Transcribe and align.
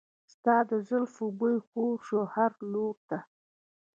د 0.03 0.03
ستا 0.33 0.57
د 0.69 0.71
زلفو 0.87 1.25
بوی 1.39 1.57
خور 1.67 1.93
شو 2.07 2.19
هر 2.33 2.51
لور 2.73 2.95
ته. 3.09 3.19